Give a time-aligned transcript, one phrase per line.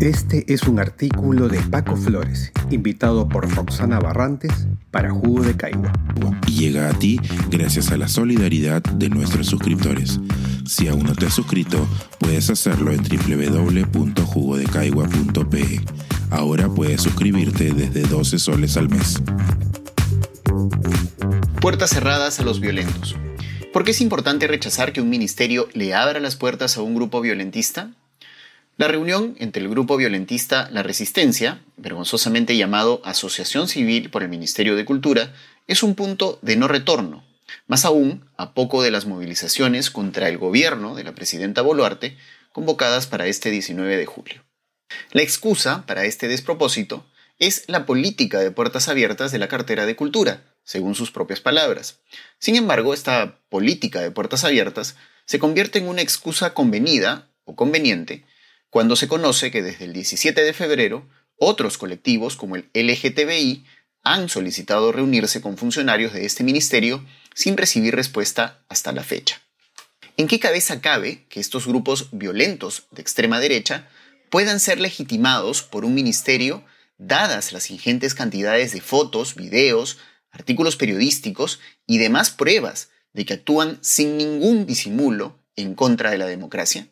[0.00, 4.52] Este es un artículo de Paco Flores, invitado por Roxana Barrantes
[4.90, 5.90] para Jugo de Caigua.
[6.46, 7.18] Y llega a ti
[7.50, 10.20] gracias a la solidaridad de nuestros suscriptores.
[10.66, 11.88] Si aún no te has suscrito,
[12.18, 15.80] puedes hacerlo en www.jugodecaigua.pe.
[16.30, 19.22] Ahora puedes suscribirte desde 12 soles al mes.
[21.62, 23.16] Puertas cerradas a los violentos.
[23.72, 27.22] ¿Por qué es importante rechazar que un ministerio le abra las puertas a un grupo
[27.22, 27.92] violentista?
[28.78, 34.76] La reunión entre el grupo violentista La Resistencia, vergonzosamente llamado Asociación Civil por el Ministerio
[34.76, 35.32] de Cultura,
[35.66, 37.24] es un punto de no retorno,
[37.66, 42.18] más aún a poco de las movilizaciones contra el gobierno de la presidenta Boluarte
[42.52, 44.44] convocadas para este 19 de julio.
[45.10, 47.06] La excusa para este despropósito
[47.38, 52.00] es la política de puertas abiertas de la cartera de cultura, según sus propias palabras.
[52.38, 58.26] Sin embargo, esta política de puertas abiertas se convierte en una excusa convenida o conveniente
[58.76, 63.64] cuando se conoce que desde el 17 de febrero otros colectivos como el LGTBI
[64.02, 67.02] han solicitado reunirse con funcionarios de este ministerio
[67.34, 69.40] sin recibir respuesta hasta la fecha.
[70.18, 73.88] ¿En qué cabeza cabe que estos grupos violentos de extrema derecha
[74.28, 76.62] puedan ser legitimados por un ministerio
[76.98, 79.96] dadas las ingentes cantidades de fotos, videos,
[80.30, 86.26] artículos periodísticos y demás pruebas de que actúan sin ningún disimulo en contra de la
[86.26, 86.88] democracia?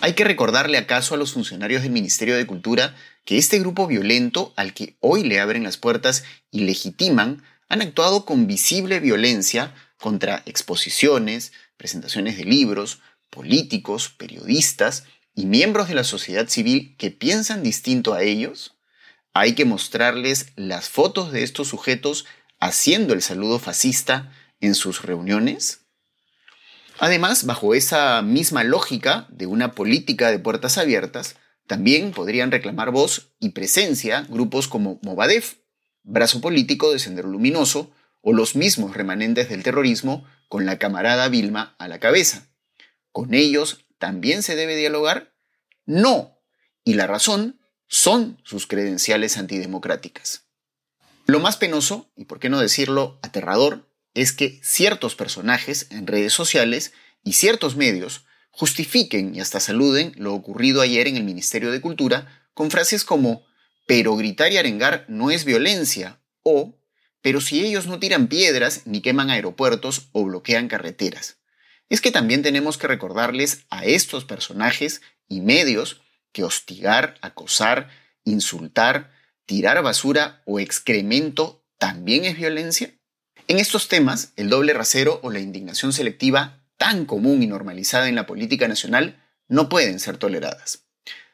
[0.00, 2.94] ¿Hay que recordarle acaso a los funcionarios del Ministerio de Cultura
[3.24, 8.24] que este grupo violento al que hoy le abren las puertas y legitiman han actuado
[8.24, 13.00] con visible violencia contra exposiciones, presentaciones de libros,
[13.30, 18.76] políticos, periodistas y miembros de la sociedad civil que piensan distinto a ellos?
[19.32, 22.26] Hay que mostrarles las fotos de estos sujetos
[22.60, 25.83] haciendo el saludo fascista en sus reuniones?
[26.98, 33.32] Además, bajo esa misma lógica de una política de puertas abiertas, también podrían reclamar voz
[33.40, 35.56] y presencia grupos como Movadef,
[36.02, 37.90] brazo político de Sendero Luminoso,
[38.20, 42.48] o los mismos remanentes del terrorismo con la camarada Vilma a la cabeza.
[43.12, 45.34] ¿Con ellos también se debe dialogar?
[45.84, 46.40] No.
[46.84, 50.46] Y la razón son sus credenciales antidemocráticas.
[51.26, 56.32] Lo más penoso, y por qué no decirlo aterrador, es que ciertos personajes en redes
[56.32, 56.92] sociales
[57.22, 62.46] y ciertos medios justifiquen y hasta saluden lo ocurrido ayer en el Ministerio de Cultura
[62.54, 63.44] con frases como
[63.86, 66.78] pero gritar y arengar no es violencia o
[67.20, 71.38] pero si ellos no tiran piedras ni queman aeropuertos o bloquean carreteras.
[71.88, 76.02] Es que también tenemos que recordarles a estos personajes y medios
[76.32, 77.88] que hostigar, acosar,
[78.24, 79.10] insultar,
[79.46, 82.92] tirar basura o excremento también es violencia.
[83.46, 88.14] En estos temas, el doble rasero o la indignación selectiva, tan común y normalizada en
[88.14, 90.86] la política nacional, no pueden ser toleradas.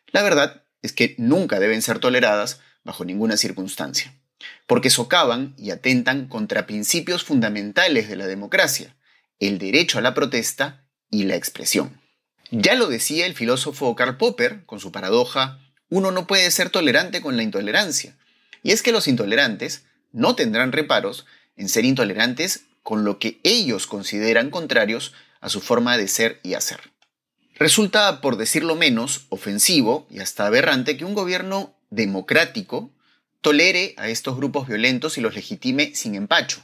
[0.08, 4.12] La verdad es que nunca deben ser toleradas bajo ninguna circunstancia,
[4.66, 8.96] porque socavan y atentan contra principios fundamentales de la democracia,
[9.38, 12.00] el derecho a la protesta y la expresión.
[12.50, 17.20] Ya lo decía el filósofo Karl Popper con su paradoja, uno no puede ser tolerante
[17.20, 18.16] con la intolerancia,
[18.64, 21.24] y es que los intolerantes no tendrán reparos
[21.56, 26.54] en ser intolerantes con lo que ellos consideran contrarios a su forma de ser y
[26.54, 26.80] hacer.
[27.54, 32.90] Resulta, por decirlo menos, ofensivo y hasta aberrante que un gobierno democrático
[33.40, 36.62] tolere a estos grupos violentos y los legitime sin empacho.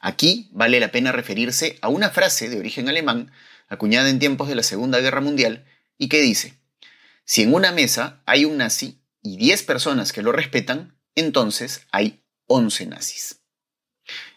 [0.00, 3.32] Aquí vale la pena referirse a una frase de origen alemán
[3.68, 5.64] acuñada en tiempos de la Segunda Guerra Mundial
[5.98, 6.54] y que dice,
[7.24, 12.22] si en una mesa hay un nazi y 10 personas que lo respetan, entonces hay
[12.46, 13.40] 11 nazis.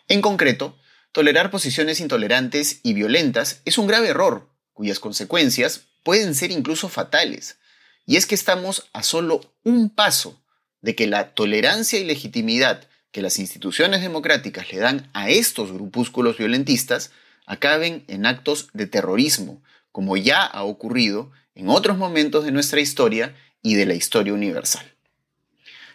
[0.08, 0.78] En concreto,
[1.12, 7.58] tolerar posiciones intolerantes y violentas es un grave error, cuyas consecuencias pueden ser incluso fatales.
[8.06, 10.42] Y es que estamos a solo un paso
[10.82, 16.38] de que la tolerancia y legitimidad que las instituciones democráticas le dan a estos grupúsculos
[16.38, 17.12] violentistas
[17.46, 23.36] acaben en actos de terrorismo, como ya ha ocurrido en otros momentos de nuestra historia
[23.62, 24.86] y de la historia universal.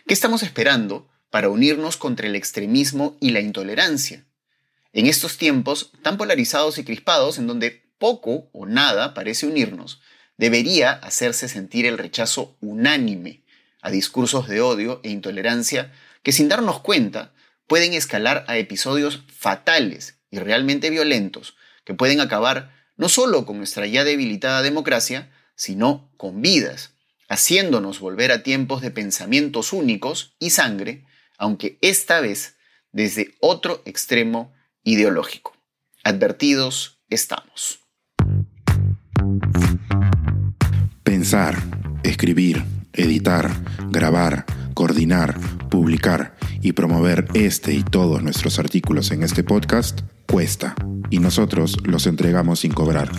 [0.06, 4.24] ¿Qué estamos esperando para unirnos contra el extremismo y la intolerancia.
[4.92, 10.00] En estos tiempos tan polarizados y crispados, en donde poco o nada parece unirnos,
[10.36, 13.42] debería hacerse sentir el rechazo unánime
[13.82, 15.90] a discursos de odio e intolerancia
[16.22, 17.34] que sin darnos cuenta
[17.66, 23.88] pueden escalar a episodios fatales y realmente violentos que pueden acabar no solo con nuestra
[23.88, 26.92] ya debilitada democracia, sino con vidas,
[27.28, 31.04] haciéndonos volver a tiempos de pensamientos únicos y sangre
[31.38, 32.56] aunque esta vez
[32.92, 34.52] desde otro extremo
[34.82, 35.56] ideológico.
[36.04, 37.80] Advertidos estamos.
[41.02, 41.56] Pensar,
[42.02, 42.64] escribir,
[42.96, 43.50] Editar,
[43.90, 45.36] grabar, coordinar,
[45.68, 50.76] publicar y promover este y todos nuestros artículos en este podcast cuesta
[51.10, 53.10] y nosotros los entregamos sin cobrar.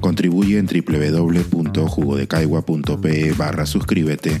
[0.00, 4.40] Contribuye en www.jugodecaigua.pe barra suscríbete